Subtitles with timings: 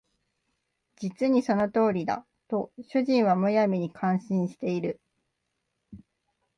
[0.95, 4.99] 実にその通りだ」と主人は無闇に感心している